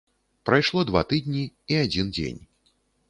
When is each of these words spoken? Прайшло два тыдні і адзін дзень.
Прайшло 0.49 0.81
два 0.91 1.03
тыдні 1.13 1.43
і 1.75 1.81
адзін 1.83 2.13
дзень. 2.19 2.41